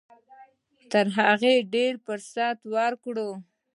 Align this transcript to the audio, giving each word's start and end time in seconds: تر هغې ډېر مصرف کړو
تر 0.91 1.05
هغې 1.17 1.53
ډېر 1.73 1.93
مصرف 2.05 2.57
کړو 3.03 3.29